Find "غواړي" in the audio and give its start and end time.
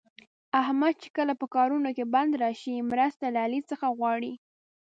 3.97-4.33